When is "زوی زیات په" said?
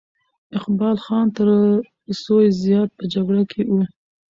2.21-3.03